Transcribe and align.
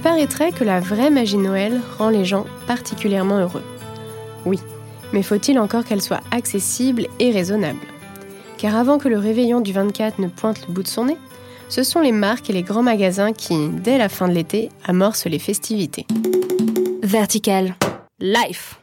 paraîtrait 0.00 0.52
que 0.52 0.64
la 0.64 0.80
vraie 0.80 1.10
magie 1.10 1.36
Noël 1.36 1.80
rend 1.98 2.08
les 2.08 2.24
gens 2.24 2.46
particulièrement 2.66 3.38
heureux. 3.38 3.62
Oui, 4.46 4.58
mais 5.12 5.22
faut-il 5.22 5.58
encore 5.58 5.84
qu'elle 5.84 6.02
soit 6.02 6.22
accessible 6.30 7.06
et 7.18 7.30
raisonnable? 7.30 7.80
Car 8.58 8.76
avant 8.76 8.98
que 8.98 9.08
le 9.08 9.18
réveillon 9.18 9.60
du 9.60 9.72
24 9.72 10.18
ne 10.18 10.28
pointe 10.28 10.66
le 10.66 10.72
bout 10.72 10.82
de 10.82 10.88
son 10.88 11.06
nez, 11.06 11.16
ce 11.68 11.82
sont 11.82 12.00
les 12.00 12.12
marques 12.12 12.50
et 12.50 12.52
les 12.52 12.62
grands 12.62 12.82
magasins 12.82 13.32
qui, 13.32 13.68
dès 13.68 13.96
la 13.96 14.08
fin 14.08 14.28
de 14.28 14.34
l'été, 14.34 14.70
amorcent 14.84 15.26
les 15.26 15.38
festivités. 15.38 16.06
Vertical. 17.02 17.76
Life. 18.20 18.79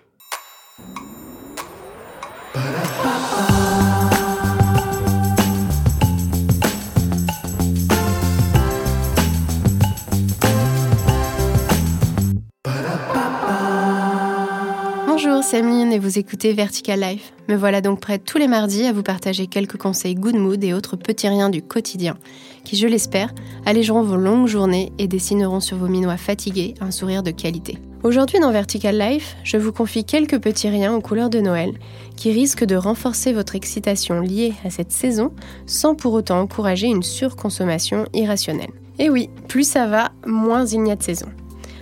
Bonjour, 15.19 15.43
c'est 15.43 15.61
et 15.61 15.97
vous 15.97 16.19
écoutez 16.19 16.53
Vertical 16.53 16.99
Life. 16.99 17.33
Me 17.49 17.55
voilà 17.55 17.81
donc 17.81 17.99
prête 17.99 18.23
tous 18.23 18.37
les 18.37 18.47
mardis 18.47 18.83
à 18.83 18.93
vous 18.93 19.01
partager 19.01 19.47
quelques 19.47 19.77
conseils 19.77 20.13
good 20.13 20.35
mood 20.35 20.63
et 20.63 20.75
autres 20.75 20.95
petits 20.95 21.27
riens 21.27 21.49
du 21.49 21.63
quotidien 21.63 22.19
qui, 22.63 22.75
je 22.75 22.85
l'espère, 22.85 23.33
allégeront 23.65 24.03
vos 24.03 24.15
longues 24.15 24.45
journées 24.45 24.91
et 24.99 25.07
dessineront 25.07 25.59
sur 25.59 25.77
vos 25.77 25.87
minois 25.87 26.17
fatigués 26.17 26.75
un 26.81 26.91
sourire 26.91 27.23
de 27.23 27.31
qualité. 27.31 27.79
Aujourd'hui 28.03 28.39
dans 28.39 28.51
Vertical 28.51 28.95
Life, 28.95 29.35
je 29.43 29.57
vous 29.57 29.71
confie 29.71 30.05
quelques 30.05 30.39
petits 30.39 30.69
riens 30.69 30.93
aux 30.93 31.01
couleurs 31.01 31.31
de 31.31 31.39
Noël 31.39 31.71
qui 32.15 32.31
risquent 32.31 32.65
de 32.65 32.75
renforcer 32.75 33.33
votre 33.33 33.55
excitation 33.55 34.19
liée 34.19 34.53
à 34.63 34.69
cette 34.69 34.91
saison 34.91 35.31
sans 35.65 35.95
pour 35.95 36.13
autant 36.13 36.41
encourager 36.41 36.85
une 36.85 37.01
surconsommation 37.01 38.05
irrationnelle. 38.13 38.71
Et 38.99 39.09
oui, 39.09 39.31
plus 39.47 39.67
ça 39.67 39.87
va, 39.87 40.11
moins 40.27 40.67
il 40.67 40.83
n'y 40.83 40.91
a 40.91 40.95
de 40.95 41.01
saison. 41.01 41.29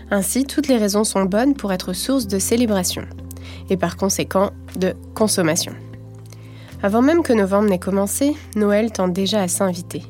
Ainsi, 0.10 0.46
toutes 0.46 0.70
les 0.70 0.78
raisons 0.78 1.04
sont 1.04 1.24
bonnes 1.24 1.56
pour 1.56 1.74
être 1.74 1.92
source 1.92 2.28
de 2.28 2.40
célébration 2.40 3.06
et 3.70 3.78
par 3.78 3.98
conséquent 3.98 4.52
de 4.78 4.94
consommation. 5.14 5.74
Avant 6.84 7.02
même 7.02 7.24
que 7.24 7.34
novembre 7.34 7.70
n'ait 7.70 7.80
commencé, 7.80 8.36
Noël 8.56 8.92
tend 8.92 9.08
déjà 9.08 9.42
à 9.42 9.48
s'inviter. 9.48 10.04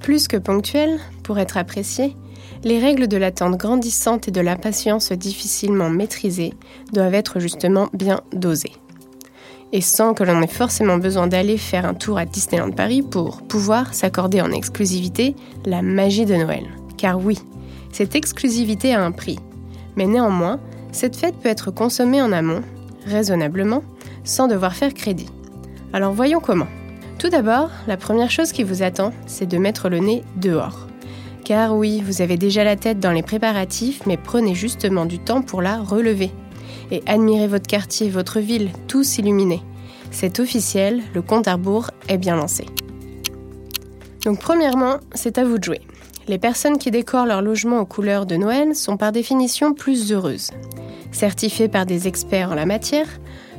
Plus 0.00 0.28
que 0.28 0.36
ponctuel, 0.36 0.98
pour 1.22 1.38
être 1.38 1.56
apprécié, 1.56 2.16
les 2.64 2.78
règles 2.78 3.08
de 3.08 3.16
l'attente 3.16 3.56
grandissante 3.56 4.28
et 4.28 4.32
de 4.32 4.40
la 4.40 4.56
patience 4.56 5.12
difficilement 5.12 5.90
maîtrisée 5.90 6.54
doivent 6.92 7.14
être 7.14 7.38
justement 7.38 7.88
bien 7.92 8.20
dosées. 8.32 8.72
Et 9.72 9.80
sans 9.80 10.14
que 10.14 10.24
l'on 10.24 10.40
ait 10.40 10.46
forcément 10.46 10.96
besoin 10.96 11.26
d'aller 11.26 11.58
faire 11.58 11.84
un 11.84 11.94
tour 11.94 12.18
à 12.18 12.24
Disneyland 12.24 12.70
Paris 12.70 13.02
pour 13.02 13.42
pouvoir 13.42 13.94
s'accorder 13.94 14.40
en 14.40 14.50
exclusivité 14.50 15.36
la 15.66 15.82
magie 15.82 16.24
de 16.24 16.34
Noël. 16.34 16.64
Car 16.96 17.22
oui, 17.22 17.38
cette 17.92 18.16
exclusivité 18.16 18.94
a 18.94 19.04
un 19.04 19.12
prix. 19.12 19.38
Mais 19.96 20.06
néanmoins, 20.06 20.58
cette 20.90 21.16
fête 21.16 21.36
peut 21.36 21.50
être 21.50 21.70
consommée 21.70 22.22
en 22.22 22.32
amont 22.32 22.62
raisonnablement, 23.08 23.82
sans 24.24 24.46
devoir 24.46 24.74
faire 24.74 24.94
crédit. 24.94 25.28
Alors 25.92 26.12
voyons 26.12 26.40
comment. 26.40 26.68
Tout 27.18 27.28
d'abord, 27.28 27.70
la 27.86 27.96
première 27.96 28.30
chose 28.30 28.52
qui 28.52 28.62
vous 28.62 28.82
attend, 28.82 29.12
c'est 29.26 29.48
de 29.48 29.58
mettre 29.58 29.88
le 29.88 29.98
nez 29.98 30.22
dehors. 30.36 30.86
Car 31.44 31.74
oui, 31.74 32.02
vous 32.06 32.22
avez 32.22 32.36
déjà 32.36 32.62
la 32.62 32.76
tête 32.76 33.00
dans 33.00 33.10
les 33.10 33.22
préparatifs, 33.22 34.02
mais 34.06 34.16
prenez 34.16 34.54
justement 34.54 35.06
du 35.06 35.18
temps 35.18 35.42
pour 35.42 35.62
la 35.62 35.78
relever. 35.78 36.30
Et 36.90 37.02
admirez 37.06 37.48
votre 37.48 37.66
quartier, 37.66 38.10
votre 38.10 38.38
ville, 38.38 38.70
tous 38.86 39.18
illuminés. 39.18 39.62
C'est 40.10 40.40
officiel, 40.40 41.02
le 41.14 41.22
compte 41.22 41.48
à 41.48 41.54
rebours 41.54 41.90
est 42.08 42.18
bien 42.18 42.36
lancé. 42.36 42.66
Donc 44.24 44.40
premièrement, 44.40 44.98
c'est 45.14 45.38
à 45.38 45.44
vous 45.44 45.58
de 45.58 45.64
jouer. 45.64 45.80
Les 46.28 46.38
personnes 46.38 46.78
qui 46.78 46.90
décorent 46.90 47.26
leur 47.26 47.40
logement 47.40 47.80
aux 47.80 47.86
couleurs 47.86 48.26
de 48.26 48.36
Noël 48.36 48.74
sont 48.74 48.96
par 48.96 49.12
définition 49.12 49.72
plus 49.72 50.12
heureuses. 50.12 50.50
Certifiés 51.12 51.68
par 51.68 51.86
des 51.86 52.06
experts 52.06 52.50
en 52.50 52.54
la 52.54 52.66
matière, 52.66 53.08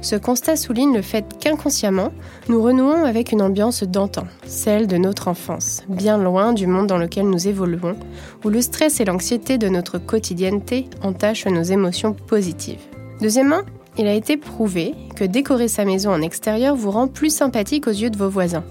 ce 0.01 0.15
constat 0.15 0.55
souligne 0.55 0.95
le 0.95 1.01
fait 1.01 1.25
qu'inconsciemment, 1.39 2.13
nous 2.47 2.61
renouons 2.61 3.03
avec 3.03 3.31
une 3.31 3.41
ambiance 3.41 3.83
d'antan, 3.83 4.27
celle 4.45 4.87
de 4.87 4.97
notre 4.97 5.27
enfance, 5.27 5.83
bien 5.89 6.17
loin 6.17 6.53
du 6.53 6.67
monde 6.67 6.87
dans 6.87 6.97
lequel 6.97 7.29
nous 7.29 7.47
évoluons, 7.47 7.97
où 8.45 8.49
le 8.49 8.61
stress 8.61 9.01
et 9.01 9.05
l'anxiété 9.05 9.57
de 9.57 9.67
notre 9.67 9.97
quotidienneté 9.97 10.87
entachent 11.03 11.47
nos 11.47 11.63
émotions 11.63 12.13
positives. 12.13 12.79
Deuxièmement, 13.19 13.61
il 13.97 14.07
a 14.07 14.13
été 14.13 14.37
prouvé 14.37 14.95
que 15.17 15.25
décorer 15.25 15.67
sa 15.67 15.83
maison 15.83 16.11
en 16.11 16.21
extérieur 16.21 16.75
vous 16.75 16.91
rend 16.91 17.07
plus 17.07 17.35
sympathique 17.35 17.87
aux 17.87 17.91
yeux 17.91 18.09
de 18.09 18.17
vos 18.17 18.29
voisins. 18.29 18.63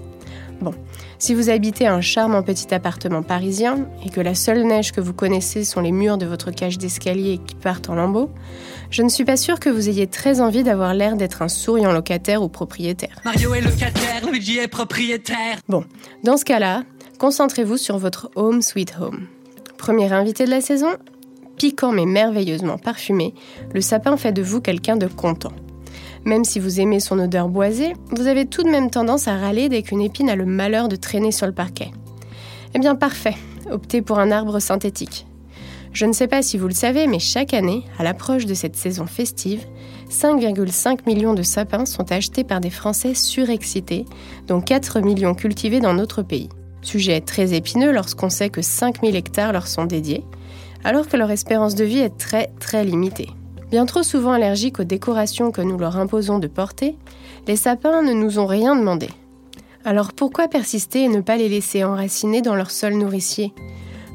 Bon, 0.61 0.73
si 1.19 1.33
vous 1.33 1.49
habitez 1.49 1.85
un 1.85 1.99
charmant 1.99 2.41
petit 2.41 2.73
appartement 2.73 3.21
parisien 3.23 3.87
et 4.05 4.09
que 4.09 4.21
la 4.21 4.35
seule 4.35 4.63
neige 4.63 4.93
que 4.93 5.01
vous 5.01 5.13
connaissez 5.13 5.65
sont 5.65 5.81
les 5.81 5.91
murs 5.91 6.17
de 6.17 6.25
votre 6.25 6.49
cage 6.49 6.77
d'escalier 6.77 7.39
qui 7.45 7.55
partent 7.55 7.89
en 7.89 7.95
lambeaux, 7.95 8.31
je 8.89 9.03
ne 9.03 9.09
suis 9.09 9.25
pas 9.25 9.35
sûre 9.35 9.59
que 9.59 9.69
vous 9.69 9.89
ayez 9.89 10.07
très 10.07 10.39
envie 10.39 10.63
d'avoir 10.63 10.93
l'air 10.93 11.17
d'être 11.17 11.41
un 11.41 11.49
souriant 11.49 11.91
locataire 11.91 12.41
ou 12.41 12.47
propriétaire. 12.47 13.19
Mario 13.25 13.53
est 13.53 13.61
locataire, 13.61 14.25
Luigi 14.31 14.59
est 14.59 14.69
propriétaire. 14.69 15.59
Bon, 15.67 15.83
dans 16.23 16.37
ce 16.37 16.45
cas-là, 16.45 16.83
concentrez-vous 17.19 17.77
sur 17.77 17.97
votre 17.97 18.31
home 18.35 18.61
sweet 18.61 18.95
home. 18.99 19.27
Premier 19.77 20.11
invité 20.13 20.45
de 20.45 20.51
la 20.51 20.61
saison, 20.61 20.95
piquant 21.57 21.91
mais 21.91 22.05
merveilleusement 22.05 22.77
parfumé, 22.77 23.33
le 23.73 23.81
sapin 23.81 24.15
fait 24.15 24.31
de 24.31 24.41
vous 24.41 24.61
quelqu'un 24.61 24.95
de 24.95 25.07
content. 25.07 25.51
Même 26.29 26.45
si 26.45 26.59
vous 26.59 26.79
aimez 26.79 26.99
son 26.99 27.17
odeur 27.17 27.49
boisée, 27.49 27.93
vous 28.11 28.27
avez 28.27 28.45
tout 28.45 28.61
de 28.61 28.69
même 28.69 28.91
tendance 28.91 29.27
à 29.27 29.35
râler 29.35 29.67
dès 29.67 29.81
qu'une 29.81 29.99
épine 29.99 30.29
a 30.29 30.35
le 30.35 30.45
malheur 30.45 30.87
de 30.87 30.95
traîner 30.95 31.31
sur 31.31 31.47
le 31.47 31.53
parquet. 31.53 31.89
Eh 32.75 32.77
bien 32.77 32.93
parfait, 32.93 33.33
optez 33.71 34.03
pour 34.03 34.19
un 34.19 34.29
arbre 34.29 34.59
synthétique. 34.59 35.25
Je 35.91 36.05
ne 36.05 36.13
sais 36.13 36.27
pas 36.27 36.43
si 36.43 36.59
vous 36.59 36.67
le 36.67 36.75
savez, 36.75 37.07
mais 37.07 37.17
chaque 37.17 37.55
année, 37.55 37.83
à 37.97 38.03
l'approche 38.03 38.45
de 38.45 38.53
cette 38.53 38.75
saison 38.75 39.07
festive, 39.07 39.65
5,5 40.11 40.99
millions 41.07 41.33
de 41.33 41.41
sapins 41.41 41.87
sont 41.87 42.11
achetés 42.11 42.43
par 42.43 42.59
des 42.59 42.69
Français 42.69 43.15
surexcités, 43.15 44.05
dont 44.45 44.61
4 44.61 44.99
millions 44.99 45.33
cultivés 45.33 45.79
dans 45.79 45.95
notre 45.95 46.21
pays. 46.21 46.49
Sujet 46.83 47.21
très 47.21 47.55
épineux 47.55 47.91
lorsqu'on 47.91 48.29
sait 48.29 48.51
que 48.51 48.61
5000 48.61 49.15
hectares 49.15 49.51
leur 49.51 49.65
sont 49.65 49.85
dédiés, 49.85 50.23
alors 50.83 51.07
que 51.07 51.17
leur 51.17 51.31
espérance 51.31 51.73
de 51.73 51.85
vie 51.85 52.01
est 52.01 52.19
très 52.19 52.51
très 52.59 52.85
limitée. 52.85 53.29
Bien 53.71 53.85
trop 53.85 54.03
souvent 54.03 54.31
allergiques 54.31 54.79
aux 54.79 54.83
décorations 54.83 55.51
que 55.51 55.61
nous 55.61 55.77
leur 55.77 55.97
imposons 55.97 56.39
de 56.39 56.47
porter, 56.47 56.95
les 57.47 57.55
sapins 57.55 58.01
ne 58.01 58.13
nous 58.13 58.39
ont 58.39 58.47
rien 58.47 58.75
demandé. 58.75 59.09
Alors 59.85 60.13
pourquoi 60.13 60.47
persister 60.47 61.03
et 61.03 61.07
ne 61.07 61.21
pas 61.21 61.37
les 61.37 61.49
laisser 61.49 61.83
enraciner 61.83 62.41
dans 62.41 62.55
leur 62.55 62.71
sol 62.71 62.93
nourricier? 62.95 63.53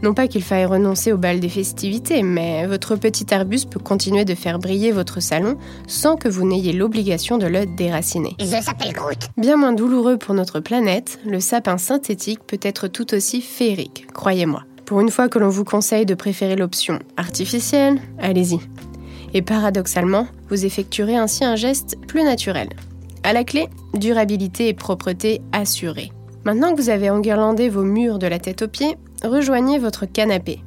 Non 0.02 0.12
pas 0.12 0.28
qu'il 0.28 0.42
faille 0.42 0.66
renoncer 0.66 1.12
au 1.12 1.16
bal 1.16 1.40
des 1.40 1.48
festivités, 1.48 2.22
mais 2.22 2.66
votre 2.66 2.96
petit 2.96 3.32
arbuste 3.32 3.70
peut 3.70 3.80
continuer 3.80 4.24
de 4.24 4.34
faire 4.34 4.58
briller 4.58 4.92
votre 4.92 5.20
salon 5.20 5.56
sans 5.86 6.16
que 6.16 6.28
vous 6.28 6.46
n'ayez 6.46 6.72
l'obligation 6.72 7.38
de 7.38 7.46
le 7.46 7.64
déraciner. 7.64 8.36
Je 8.40 8.60
s'appelle 8.60 8.92
Groot. 8.92 9.30
Bien 9.38 9.56
moins 9.56 9.72
douloureux 9.72 10.18
pour 10.18 10.34
notre 10.34 10.60
planète, 10.60 11.20
le 11.24 11.40
sapin 11.40 11.78
synthétique 11.78 12.40
peut 12.46 12.60
être 12.60 12.88
tout 12.88 13.14
aussi 13.14 13.40
féerique, 13.40 14.08
croyez-moi. 14.12 14.64
Pour 14.84 15.00
une 15.00 15.10
fois 15.10 15.28
que 15.28 15.38
l'on 15.38 15.48
vous 15.48 15.64
conseille 15.64 16.04
de 16.04 16.14
préférer 16.14 16.56
l'option 16.56 16.98
artificielle, 17.16 18.02
allez-y. 18.18 18.58
Et 19.34 19.42
paradoxalement, 19.42 20.26
vous 20.48 20.64
effectuerez 20.64 21.16
ainsi 21.16 21.44
un 21.44 21.56
geste 21.56 21.98
plus 22.06 22.22
naturel. 22.22 22.68
À 23.24 23.32
la 23.32 23.44
clé, 23.44 23.68
durabilité 23.94 24.68
et 24.68 24.74
propreté 24.74 25.42
assurées. 25.52 26.12
Maintenant 26.44 26.72
que 26.74 26.80
vous 26.80 26.90
avez 26.90 27.10
enguirlandé 27.10 27.68
vos 27.68 27.82
murs 27.82 28.18
de 28.18 28.26
la 28.26 28.38
tête 28.38 28.62
aux 28.62 28.68
pieds, 28.68 28.96
rejoignez 29.24 29.78
votre 29.78 30.06
canapé. 30.06 30.60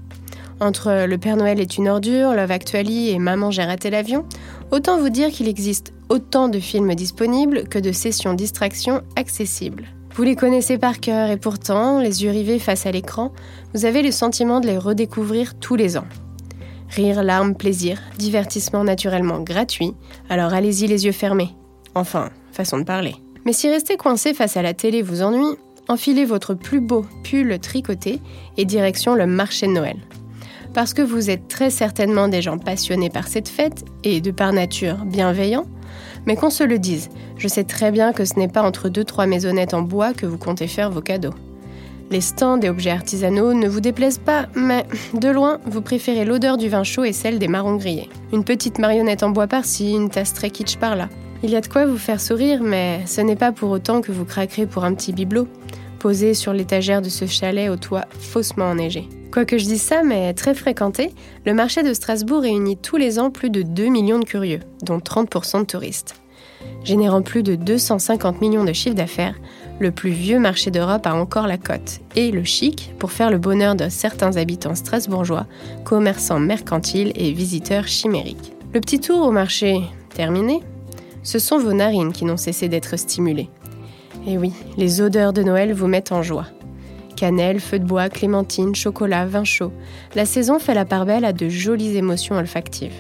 Entre 0.59 1.05
Le 1.05 1.17
Père 1.17 1.37
Noël 1.37 1.59
est 1.59 1.77
une 1.77 1.87
ordure, 1.87 2.33
Love 2.33 2.51
Actually 2.51 3.11
et 3.11 3.19
Maman 3.19 3.51
j'ai 3.51 3.63
raté 3.63 3.91
l'avion, 3.91 4.25
autant 4.71 4.97
vous 4.97 5.09
dire 5.09 5.29
qu'il 5.29 5.47
existe 5.47 5.93
autant 6.09 6.49
de 6.49 6.59
films 6.59 6.95
disponibles 6.95 7.65
que 7.65 7.77
de 7.77 7.91
sessions 7.91 8.33
distraction 8.33 9.01
accessibles. 9.15 9.85
Vous 10.15 10.23
les 10.23 10.35
connaissez 10.35 10.79
par 10.79 10.99
cœur 10.99 11.29
et 11.29 11.37
pourtant, 11.37 11.99
les 11.99 12.23
yeux 12.23 12.31
rivés 12.31 12.57
face 12.57 12.87
à 12.87 12.91
l'écran, 12.91 13.31
vous 13.75 13.85
avez 13.85 14.01
le 14.01 14.11
sentiment 14.11 14.59
de 14.59 14.65
les 14.65 14.79
redécouvrir 14.79 15.53
tous 15.59 15.75
les 15.75 15.95
ans. 15.95 16.07
Rire, 16.89 17.23
larmes, 17.23 17.55
plaisir, 17.55 18.01
divertissement 18.17 18.83
naturellement 18.83 19.39
gratuit, 19.39 19.93
alors 20.29 20.53
allez-y 20.53 20.87
les 20.87 21.05
yeux 21.05 21.11
fermés. 21.11 21.49
Enfin, 21.95 22.29
façon 22.51 22.79
de 22.79 22.83
parler. 22.83 23.15
Mais 23.45 23.53
si 23.53 23.69
rester 23.69 23.97
coincé 23.97 24.33
face 24.33 24.57
à 24.57 24.61
la 24.61 24.73
télé 24.73 25.01
vous 25.01 25.21
ennuie, 25.21 25.57
enfilez 25.87 26.25
votre 26.25 26.53
plus 26.53 26.81
beau 26.81 27.05
pull 27.23 27.57
tricoté 27.59 28.19
et 28.57 28.65
direction 28.65 29.15
le 29.15 29.25
marché 29.25 29.67
de 29.67 29.71
Noël. 29.71 29.97
Parce 30.73 30.93
que 30.93 31.01
vous 31.01 31.29
êtes 31.29 31.47
très 31.47 31.69
certainement 31.69 32.27
des 32.27 32.41
gens 32.41 32.57
passionnés 32.57 33.09
par 33.09 33.27
cette 33.27 33.49
fête 33.49 33.85
et 34.03 34.21
de 34.21 34.31
par 34.31 34.53
nature 34.53 34.97
bienveillants, 35.05 35.65
mais 36.25 36.35
qu'on 36.35 36.49
se 36.49 36.63
le 36.63 36.77
dise, 36.77 37.09
je 37.37 37.47
sais 37.47 37.63
très 37.63 37.91
bien 37.91 38.11
que 38.11 38.25
ce 38.25 38.37
n'est 38.37 38.47
pas 38.47 38.63
entre 38.63 38.89
deux 38.89 39.03
trois 39.03 39.25
maisonnettes 39.27 39.73
en 39.73 39.81
bois 39.81 40.13
que 40.13 40.25
vous 40.25 40.37
comptez 40.37 40.67
faire 40.67 40.91
vos 40.91 41.01
cadeaux. 41.01 41.33
Les 42.09 42.21
stands 42.21 42.61
et 42.61 42.69
objets 42.69 42.91
artisanaux 42.91 43.53
ne 43.53 43.67
vous 43.67 43.81
déplaisent 43.81 44.17
pas, 44.17 44.47
mais 44.55 44.85
de 45.13 45.27
loin, 45.27 45.59
vous 45.65 45.81
préférez 45.81 46.23
l'odeur 46.23 46.55
du 46.55 46.69
vin 46.69 46.83
chaud 46.83 47.03
et 47.03 47.11
celle 47.11 47.37
des 47.37 47.49
marrons 47.49 47.75
grillés. 47.75 48.09
Une 48.31 48.45
petite 48.45 48.79
marionnette 48.79 49.23
en 49.23 49.29
bois 49.29 49.47
par-ci, 49.47 49.91
une 49.91 50.09
tasse 50.09 50.33
très 50.33 50.49
kitsch 50.49 50.77
par-là. 50.77 51.09
Il 51.43 51.49
y 51.49 51.55
a 51.57 51.61
de 51.61 51.67
quoi 51.67 51.85
vous 51.85 51.97
faire 51.97 52.21
sourire, 52.21 52.61
mais 52.63 53.01
ce 53.05 53.19
n'est 53.19 53.35
pas 53.35 53.51
pour 53.51 53.71
autant 53.71 54.01
que 54.01 54.13
vous 54.13 54.25
craquerez 54.25 54.65
pour 54.65 54.85
un 54.85 54.93
petit 54.93 55.11
bibelot. 55.11 55.47
posée 55.99 56.33
sur 56.33 56.53
l'étagère 56.53 57.01
de 57.01 57.09
ce 57.09 57.25
chalet 57.25 57.69
au 57.69 57.75
toit 57.75 58.05
faussement 58.19 58.65
enneigé. 58.65 59.09
Quoique 59.31 59.57
je 59.57 59.65
dise 59.65 59.81
ça, 59.81 60.03
mais 60.03 60.33
très 60.33 60.53
fréquenté, 60.53 61.11
le 61.45 61.53
marché 61.53 61.83
de 61.83 61.93
Strasbourg 61.93 62.41
réunit 62.41 62.77
tous 62.77 62.97
les 62.97 63.19
ans 63.19 63.31
plus 63.31 63.49
de 63.49 63.63
2 63.63 63.87
millions 63.87 64.19
de 64.19 64.25
curieux, 64.25 64.59
dont 64.83 64.99
30% 64.99 65.61
de 65.61 65.65
touristes. 65.65 66.15
Générant 66.83 67.21
plus 67.21 67.43
de 67.43 67.55
250 67.55 68.41
millions 68.41 68.63
de 68.63 68.73
chiffres 68.73 68.95
d'affaires, 68.95 69.35
le 69.79 69.91
plus 69.91 70.11
vieux 70.11 70.39
marché 70.39 70.71
d'Europe 70.71 71.05
a 71.05 71.13
encore 71.13 71.47
la 71.47 71.57
cote, 71.57 71.99
et 72.15 72.31
le 72.31 72.43
chic 72.43 72.93
pour 72.97 73.11
faire 73.11 73.29
le 73.29 73.37
bonheur 73.37 73.75
de 73.75 73.89
certains 73.89 74.37
habitants 74.37 74.75
strasbourgeois, 74.75 75.45
commerçants 75.83 76.39
mercantiles 76.39 77.11
et 77.15 77.31
visiteurs 77.31 77.87
chimériques. 77.87 78.53
Le 78.73 78.81
petit 78.81 78.99
tour 78.99 79.27
au 79.27 79.31
marché 79.31 79.81
terminé, 80.15 80.61
ce 81.23 81.39
sont 81.39 81.59
vos 81.59 81.73
narines 81.73 82.13
qui 82.13 82.25
n'ont 82.25 82.37
cessé 82.37 82.69
d'être 82.69 82.97
stimulées. 82.97 83.49
Et 84.25 84.37
oui, 84.37 84.53
les 84.77 85.01
odeurs 85.01 85.33
de 85.33 85.43
Noël 85.43 85.73
vous 85.73 85.87
mettent 85.87 86.11
en 86.11 86.23
joie. 86.23 86.47
Cannelle, 87.15 87.59
feu 87.59 87.79
de 87.79 87.85
bois, 87.85 88.09
clémentine, 88.09 88.75
chocolat, 88.75 89.25
vin 89.25 89.43
chaud. 89.43 89.71
La 90.15 90.25
saison 90.25 90.59
fait 90.59 90.73
la 90.73 90.85
part 90.85 91.05
belle 91.05 91.25
à 91.25 91.33
de 91.33 91.49
jolies 91.49 91.97
émotions 91.97 92.35
olfactives. 92.35 92.93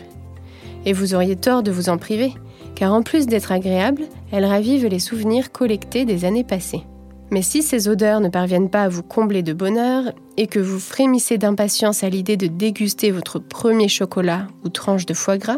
Et 0.85 0.93
vous 0.93 1.13
auriez 1.13 1.35
tort 1.35 1.63
de 1.63 1.71
vous 1.71 1.89
en 1.89 1.97
priver, 1.97 2.33
car 2.77 2.93
en 2.93 3.01
plus 3.01 3.25
d'être 3.25 3.51
agréable, 3.51 4.03
elles 4.31 4.45
ravivent 4.45 4.85
les 4.85 4.99
souvenirs 4.99 5.51
collectés 5.51 6.05
des 6.05 6.25
années 6.25 6.43
passées. 6.43 6.83
Mais 7.31 7.41
si 7.41 7.63
ces 7.63 7.89
odeurs 7.89 8.19
ne 8.19 8.29
parviennent 8.29 8.69
pas 8.69 8.83
à 8.83 8.87
vous 8.87 9.01
combler 9.01 9.41
de 9.41 9.51
bonheur 9.51 10.13
et 10.37 10.45
que 10.45 10.59
vous 10.59 10.79
frémissez 10.79 11.39
d'impatience 11.39 12.03
à 12.03 12.09
l'idée 12.09 12.37
de 12.37 12.45
déguster 12.45 13.09
votre 13.09 13.39
premier 13.39 13.87
chocolat 13.87 14.45
ou 14.63 14.69
tranche 14.69 15.07
de 15.07 15.15
foie 15.15 15.39
gras, 15.39 15.57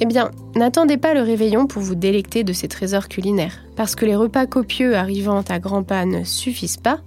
eh 0.00 0.06
bien, 0.06 0.30
n'attendez 0.54 0.96
pas 0.96 1.12
le 1.12 1.22
réveillon 1.22 1.66
pour 1.66 1.82
vous 1.82 1.96
délecter 1.96 2.44
de 2.44 2.52
ces 2.52 2.68
trésors 2.68 3.08
culinaires. 3.08 3.64
Parce 3.74 3.96
que 3.96 4.06
les 4.06 4.14
repas 4.14 4.46
copieux 4.46 4.94
arrivant 4.94 5.42
à 5.48 5.58
grands 5.58 5.82
pas 5.82 6.04
ne 6.04 6.22
suffisent 6.22 6.76
pas, 6.76 7.00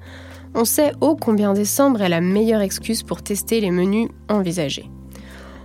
on 0.56 0.66
sait 0.66 0.92
ô 1.00 1.16
combien 1.16 1.54
décembre 1.54 2.02
est 2.02 2.10
la 2.10 2.20
meilleure 2.20 2.62
excuse 2.62 3.02
pour 3.02 3.22
tester 3.24 3.62
les 3.62 3.72
menus 3.72 4.10
envisagés. 4.28 4.90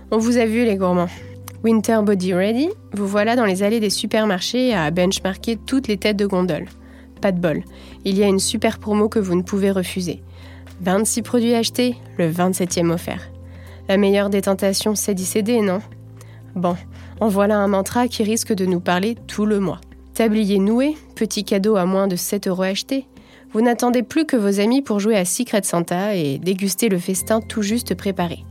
On 0.09 0.19
vous 0.19 0.37
a 0.37 0.45
vu 0.45 0.63
les 0.63 0.77
gourmands. 0.77 1.09
Winter 1.63 1.99
Body 2.03 2.33
Ready, 2.33 2.67
vous 2.91 3.07
voilà 3.07 3.37
dans 3.37 3.45
les 3.45 3.63
allées 3.63 3.79
des 3.79 3.89
supermarchés 3.89 4.73
à 4.73 4.91
benchmarker 4.91 5.55
toutes 5.55 5.87
les 5.87 5.95
têtes 5.95 6.17
de 6.17 6.25
gondole. 6.25 6.65
Pas 7.21 7.31
de 7.31 7.39
bol, 7.39 7.63
il 8.03 8.17
y 8.17 8.23
a 8.23 8.27
une 8.27 8.39
super 8.39 8.79
promo 8.79 9.07
que 9.07 9.19
vous 9.19 9.33
ne 9.33 9.43
pouvez 9.43 9.71
refuser. 9.71 10.21
26 10.81 11.21
produits 11.21 11.55
achetés, 11.55 11.95
le 12.17 12.29
27e 12.29 12.91
offert. 12.91 13.31
La 13.87 13.95
meilleure 13.95 14.29
des 14.29 14.41
tentations, 14.41 14.95
c'est 14.95 15.13
d'y 15.13 15.23
céder, 15.23 15.61
non? 15.61 15.79
Bon, 16.53 16.75
en 17.21 17.29
voilà 17.29 17.57
un 17.59 17.67
mantra 17.69 18.09
qui 18.09 18.23
risque 18.23 18.51
de 18.51 18.65
nous 18.65 18.81
parler 18.81 19.15
tout 19.27 19.45
le 19.45 19.61
mois. 19.61 19.79
Tablier 20.13 20.59
noué, 20.59 20.97
petit 21.15 21.45
cadeau 21.45 21.77
à 21.77 21.85
moins 21.85 22.07
de 22.09 22.17
7 22.17 22.47
euros 22.47 22.63
acheté. 22.63 23.07
Vous 23.53 23.61
n'attendez 23.61 24.03
plus 24.03 24.25
que 24.25 24.35
vos 24.35 24.59
amis 24.59 24.81
pour 24.81 24.99
jouer 24.99 25.15
à 25.15 25.23
Secret 25.23 25.63
Santa 25.63 26.17
et 26.17 26.39
déguster 26.39 26.89
le 26.89 26.99
festin 26.99 27.39
tout 27.39 27.61
juste 27.61 27.95
préparé. 27.95 28.43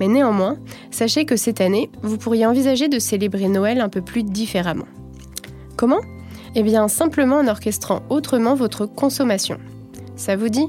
Mais 0.00 0.08
néanmoins, 0.08 0.56
sachez 0.90 1.26
que 1.26 1.36
cette 1.36 1.60
année, 1.60 1.90
vous 2.02 2.16
pourriez 2.16 2.46
envisager 2.46 2.88
de 2.88 2.98
célébrer 2.98 3.48
Noël 3.48 3.80
un 3.80 3.90
peu 3.90 4.00
plus 4.00 4.24
différemment. 4.24 4.88
Comment? 5.76 6.00
Eh 6.56 6.62
bien, 6.62 6.88
simplement 6.88 7.36
en 7.36 7.46
orchestrant 7.46 8.00
autrement 8.08 8.54
votre 8.54 8.86
consommation. 8.86 9.58
Ça 10.16 10.36
vous 10.36 10.48
dit? 10.48 10.66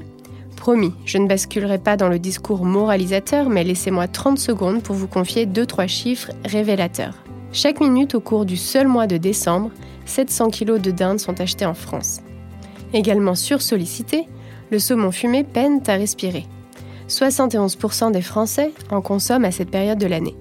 Promis, 0.56 0.92
je 1.06 1.18
ne 1.18 1.26
basculerai 1.26 1.78
pas 1.78 1.96
dans 1.96 2.08
le 2.08 2.20
discours 2.20 2.64
moralisateur, 2.64 3.48
mais 3.48 3.64
laissez-moi 3.64 4.06
30 4.06 4.38
secondes 4.38 4.82
pour 4.82 4.94
vous 4.94 5.08
confier 5.08 5.44
2-3 5.44 5.88
chiffres 5.88 6.30
révélateurs. 6.44 7.24
Chaque 7.52 7.80
minute 7.80 8.14
au 8.14 8.20
cours 8.20 8.44
du 8.44 8.56
seul 8.56 8.86
mois 8.86 9.08
de 9.08 9.16
décembre, 9.16 9.70
700 10.04 10.50
kg 10.50 10.80
de 10.80 10.90
dinde 10.90 11.18
sont 11.18 11.40
achetés 11.40 11.66
en 11.66 11.74
France. 11.74 12.20
Également 12.92 13.34
sursollicité, 13.34 14.26
le 14.70 14.78
saumon 14.78 15.10
fumé 15.10 15.42
peine 15.42 15.80
à 15.86 15.94
respirer. 15.94 16.46
71% 17.12 18.10
des 18.10 18.22
Français 18.22 18.72
en 18.90 19.02
consomment 19.02 19.44
à 19.44 19.50
cette 19.50 19.70
période 19.70 19.98
de 19.98 20.06
l'année. 20.06 20.34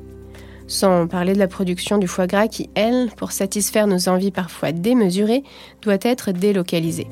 Sans 0.67 1.05
parler 1.05 1.33
de 1.33 1.39
la 1.39 1.49
production 1.49 1.97
du 1.97 2.07
foie 2.07 2.27
gras 2.27 2.47
qui, 2.47 2.69
elle, 2.75 3.09
pour 3.17 3.33
satisfaire 3.33 3.87
nos 3.87 4.07
envies 4.07 4.31
parfois 4.31 4.71
démesurées, 4.71 5.43
doit 5.81 5.97
être 6.01 6.31
délocalisée. 6.31 7.07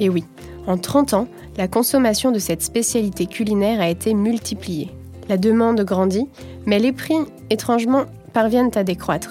Et 0.00 0.08
oui, 0.08 0.24
en 0.66 0.76
30 0.76 1.14
ans, 1.14 1.28
la 1.56 1.68
consommation 1.68 2.32
de 2.32 2.40
cette 2.40 2.62
spécialité 2.62 3.26
culinaire 3.26 3.80
a 3.80 3.88
été 3.88 4.12
multipliée. 4.12 4.90
La 5.28 5.36
demande 5.36 5.80
grandit, 5.82 6.26
mais 6.66 6.80
les 6.80 6.92
prix, 6.92 7.14
étrangement, 7.50 8.06
parviennent 8.32 8.72
à 8.74 8.82
décroître. 8.82 9.30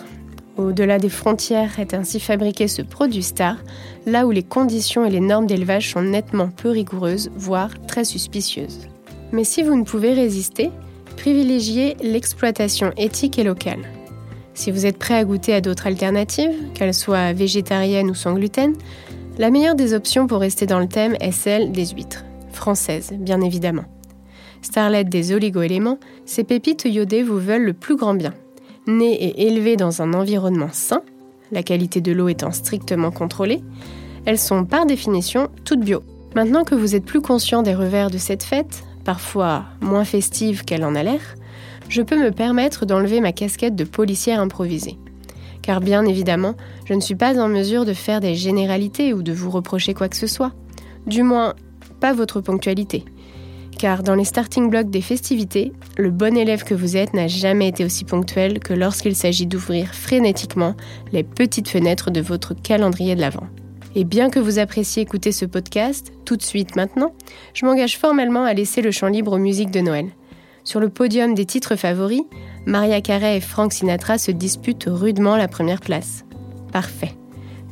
Au-delà 0.56 1.00
des 1.00 1.10
frontières 1.10 1.80
est 1.80 1.94
ainsi 1.94 2.20
fabriqué 2.22 2.70
ce 2.70 2.82
produit 2.82 3.24
star, 3.24 3.58
là 4.06 4.26
où 4.26 4.32
les 4.32 4.44
conditions 4.44 5.04
et 5.04 5.10
les 5.10 5.20
normes 5.20 5.48
d'élevage 5.48 5.92
sont 5.92 6.02
nettement 6.02 6.48
peu 6.48 6.70
rigoureuses, 6.70 7.30
voire 7.36 7.72
très 7.88 8.06
suspicieuses. 8.06 8.88
Mais 9.34 9.44
si 9.44 9.64
vous 9.64 9.76
ne 9.76 9.84
pouvez 9.84 10.14
résister, 10.14 10.70
privilégiez 11.18 11.98
l'exploitation 12.02 12.92
éthique 12.98 13.40
et 13.40 13.44
locale. 13.44 13.82
Si 14.54 14.70
vous 14.70 14.86
êtes 14.86 15.00
prêt 15.00 15.16
à 15.16 15.26
goûter 15.26 15.56
à 15.56 15.62
d'autres 15.62 15.88
alternatives, 15.88 16.56
qu'elles 16.76 16.94
soient 16.94 17.34
végétariennes 17.34 18.12
ou 18.12 18.14
sans 18.14 18.34
gluten, 18.34 18.76
la 19.40 19.50
meilleure 19.50 19.74
des 19.74 19.96
options 19.96 20.28
pour 20.28 20.40
rester 20.40 20.68
dans 20.68 20.80
le 20.80 20.88
thème 20.88 21.16
est 21.20 21.32
celle 21.32 21.72
des 21.72 21.88
huîtres, 21.88 22.24
françaises 22.52 23.12
bien 23.18 23.42
évidemment. 23.42 23.86
Starlet 24.62 25.04
des 25.04 25.34
oligo-éléments, 25.34 25.98
ces 26.26 26.44
pépites 26.44 26.86
iodées 26.86 27.24
vous 27.24 27.40
veulent 27.40 27.66
le 27.66 27.74
plus 27.74 27.96
grand 27.96 28.14
bien. 28.14 28.34
Nées 28.86 29.16
et 29.16 29.48
élevées 29.48 29.76
dans 29.76 30.04
un 30.04 30.14
environnement 30.14 30.70
sain, 30.72 31.02
la 31.52 31.64
qualité 31.64 32.00
de 32.02 32.12
l'eau 32.12 32.30
étant 32.30 32.52
strictement 32.52 33.10
contrôlée, 33.10 33.64
elles 34.26 34.40
sont 34.40 34.66
par 34.66 34.86
définition 34.86 35.50
toutes 35.66 35.82
bio. 35.82 36.04
Maintenant 36.36 36.64
que 36.64 36.76
vous 36.76 36.96
êtes 36.96 37.06
plus 37.06 37.22
conscient 37.22 37.64
des 37.64 37.74
revers 37.74 38.12
de 38.12 38.18
cette 38.18 38.44
fête, 38.44 38.84
parfois 39.04 39.66
moins 39.82 40.06
festive 40.06 40.64
qu'elle 40.64 40.86
en 40.86 40.96
a 40.96 41.04
l'air, 41.04 41.22
je 41.90 42.02
peux 42.02 42.18
me 42.18 42.32
permettre 42.32 42.86
d'enlever 42.86 43.20
ma 43.22 43.32
casquette 43.32 43.76
de 43.76 43.84
policière 43.84 44.40
improvisée. 44.40 44.98
Car 45.62 45.80
bien 45.80 46.06
évidemment, 46.06 46.56
je 46.86 46.94
ne 46.94 47.00
suis 47.00 47.16
pas 47.16 47.40
en 47.40 47.48
mesure 47.48 47.86
de 47.86 47.94
faire 47.94 48.20
des 48.20 48.36
généralités 48.36 49.14
ou 49.14 49.24
de 49.24 49.32
vous 49.32 49.50
reprocher 49.50 49.94
quoi 49.94 50.10
que 50.10 50.16
ce 50.16 50.28
soit. 50.28 50.52
Du 51.08 51.24
moins, 51.24 51.54
pas 52.00 52.14
votre 52.14 52.42
ponctualité. 52.42 53.06
Car 53.80 54.04
dans 54.04 54.16
les 54.16 54.26
starting 54.26 54.70
blocks 54.70 54.90
des 54.90 55.02
festivités, 55.02 55.74
le 55.98 56.12
bon 56.12 56.38
élève 56.38 56.64
que 56.64 56.74
vous 56.74 56.98
êtes 56.98 57.14
n'a 57.14 57.28
jamais 57.28 57.68
été 57.68 57.86
aussi 57.86 58.06
ponctuel 58.06 58.60
que 58.60 58.74
lorsqu'il 58.74 59.16
s'agit 59.16 59.48
d'ouvrir 59.48 59.94
frénétiquement 59.94 60.76
les 61.12 61.24
petites 61.24 61.70
fenêtres 61.70 62.12
de 62.12 62.22
votre 62.22 62.54
calendrier 62.54 63.16
de 63.16 63.22
l'Avent. 63.22 63.48
Et 63.96 64.04
bien 64.06 64.30
que 64.30 64.40
vous 64.40 64.58
appréciez 64.58 65.04
écouter 65.04 65.32
ce 65.32 65.46
podcast, 65.46 66.12
tout 66.26 66.36
de 66.36 66.42
suite 66.42 66.76
maintenant, 66.76 67.14
je 67.54 67.66
m'engage 67.66 67.98
formellement 67.98 68.44
à 68.44 68.54
laisser 68.54 68.82
le 68.82 68.92
champ 68.92 69.08
libre 69.08 69.34
aux 69.34 69.38
musiques 69.38 69.72
de 69.72 69.82
Noël. 69.82 70.08
Sur 70.64 70.80
le 70.80 70.90
podium 70.90 71.36
des 71.36 71.46
titres 71.46 71.76
favoris, 71.76 72.24
Maria 72.66 73.02
Carey 73.02 73.38
et 73.38 73.42
Frank 73.42 73.72
Sinatra 73.72 74.18
se 74.18 74.32
disputent 74.32 74.88
rudement 74.88 75.36
la 75.36 75.48
première 75.48 75.82
place. 75.82 76.26
Parfait. 76.72 77.12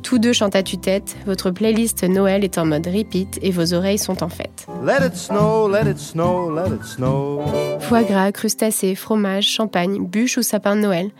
Tous 0.02 0.18
deux 0.18 0.32
chantent 0.32 0.56
à 0.56 0.62
tue-tête, 0.62 1.16
votre 1.26 1.50
playlist 1.50 2.04
Noël 2.04 2.44
est 2.44 2.58
en 2.58 2.66
mode 2.66 2.86
repeat 2.86 3.38
et 3.40 3.50
vos 3.50 3.72
oreilles 3.72 3.98
sont 3.98 4.22
en 4.22 4.28
fête. 4.28 4.66
Let 4.84 5.06
it 5.06 5.16
snow, 5.16 5.68
let 5.68 5.90
it 5.90 5.98
snow, 5.98 6.54
let 6.54 6.74
it 6.74 6.84
snow. 6.84 7.42
Foie 7.80 8.02
gras, 8.02 8.30
crustacés, 8.32 8.94
fromage, 8.94 9.46
champagne, 9.46 10.04
bûches 10.04 10.38
ou 10.38 10.42
sapin 10.42 10.76
de 10.76 10.82
Noël. 10.82 11.10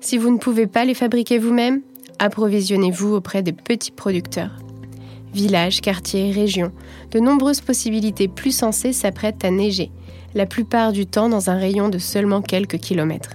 Si 0.00 0.18
vous 0.18 0.30
ne 0.30 0.38
pouvez 0.38 0.66
pas 0.66 0.84
les 0.84 0.94
fabriquer 0.94 1.38
vous-même, 1.38 1.80
Approvisionnez-vous 2.24 3.16
auprès 3.16 3.42
des 3.42 3.52
petits 3.52 3.90
producteurs. 3.90 4.56
Villages, 5.34 5.82
quartiers, 5.82 6.30
régions, 6.30 6.72
de 7.10 7.20
nombreuses 7.20 7.60
possibilités 7.60 8.28
plus 8.28 8.56
sensées 8.56 8.94
s'apprêtent 8.94 9.44
à 9.44 9.50
neiger, 9.50 9.90
la 10.34 10.46
plupart 10.46 10.92
du 10.92 11.04
temps 11.04 11.28
dans 11.28 11.50
un 11.50 11.58
rayon 11.58 11.90
de 11.90 11.98
seulement 11.98 12.40
quelques 12.40 12.78
kilomètres. 12.78 13.32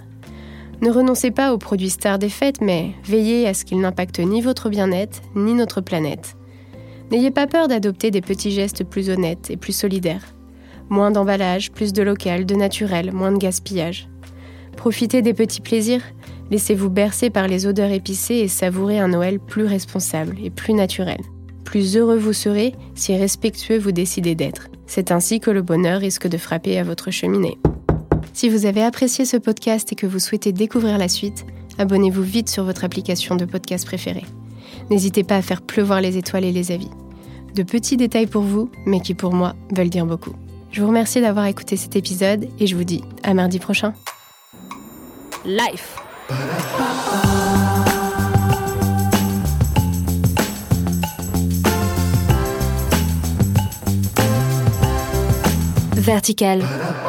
Ne 0.82 0.90
renoncez 0.90 1.30
pas 1.30 1.54
aux 1.54 1.60
produits 1.60 1.92
stars 1.92 2.18
des 2.18 2.30
fêtes, 2.30 2.62
mais 2.62 2.94
veillez 3.04 3.48
à 3.48 3.54
ce 3.54 3.64
qu'ils 3.64 3.80
n'impactent 3.80 4.22
ni 4.22 4.42
votre 4.42 4.70
bien-être, 4.70 5.22
ni 5.36 5.54
notre 5.54 5.82
planète. 5.82 6.36
N'ayez 7.12 7.30
pas 7.30 7.46
peur 7.46 7.68
d'adopter 7.68 8.10
des 8.10 8.22
petits 8.22 8.50
gestes 8.50 8.84
plus 8.84 9.12
honnêtes 9.12 9.52
et 9.52 9.58
plus 9.58 9.78
solidaires. 9.78 10.34
Moins 10.90 11.12
d'emballage, 11.12 11.72
plus 11.72 11.94
de 11.94 12.02
local, 12.02 12.48
de 12.48 12.56
naturel, 12.56 13.12
moins 13.12 13.34
de 13.34 13.38
gaspillage. 13.38 14.10
Profitez 14.78 15.22
des 15.22 15.36
petits 15.36 15.62
plaisirs, 15.62 16.02
Laissez-vous 16.52 16.90
bercer 16.90 17.30
par 17.30 17.48
les 17.48 17.68
odeurs 17.68 17.92
épicées 17.92 18.36
et 18.36 18.48
savourez 18.48 19.00
un 19.00 19.10
Noël 19.10 19.40
plus 19.40 19.66
responsable 19.66 20.36
et 20.44 20.50
plus 20.50 20.74
naturel. 20.74 21.20
Plus 21.64 21.98
heureux 21.98 22.18
vous 22.18 22.34
serez 22.34 22.74
si 22.96 23.16
respectueux 23.16 23.78
vous 23.78 23.92
décidez 23.92 24.34
d'être. 24.34 24.70
C'est 24.88 25.12
ainsi 25.12 25.40
que 25.40 25.52
le 25.52 25.62
bonheur 25.62 26.00
risque 26.00 26.28
de 26.28 26.38
frapper 26.38 26.80
à 26.80 26.84
votre 26.84 27.12
cheminée. 27.12 27.60
Si 28.34 28.50
vous 28.50 28.66
avez 28.66 28.82
apprécié 28.82 29.26
ce 29.26 29.38
podcast 29.38 29.92
et 29.92 29.96
que 29.96 30.08
vous 30.08 30.18
souhaitez 30.18 30.52
découvrir 30.52 30.98
la 30.98 31.08
suite, 31.08 31.46
abonnez-vous 31.78 32.24
vite 32.24 32.50
sur 32.50 32.64
votre 32.64 32.84
application 32.84 33.36
de 33.36 33.46
podcast 33.46 33.86
préférée. 33.86 34.26
N'hésitez 34.90 35.24
pas 35.24 35.36
à 35.36 35.42
faire 35.44 35.62
pleuvoir 35.62 36.02
les 36.02 36.18
étoiles 36.18 36.46
et 36.46 36.52
les 36.52 36.72
avis. 36.72 36.90
De 37.54 37.64
petits 37.64 37.98
détails 37.98 38.28
pour 38.28 38.44
vous, 38.44 38.72
mais 38.86 39.02
qui 39.02 39.14
pour 39.14 39.34
moi 39.34 39.56
veulent 39.76 39.90
dire 39.90 40.06
beaucoup. 40.06 40.34
Je 40.72 40.82
vous 40.82 40.88
remercie 40.88 41.22
d'avoir 41.22 41.46
écouté 41.46 41.78
cet 41.78 41.96
épisode 41.96 42.48
et 42.60 42.66
je 42.66 42.76
vous 42.76 42.84
dis 42.84 43.04
à 43.24 43.34
mardi 43.34 43.60
prochain. 43.60 43.94
Life. 45.46 45.99
Vertical. 55.96 57.09